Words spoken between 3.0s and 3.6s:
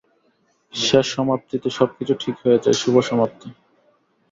সমাপ্তী।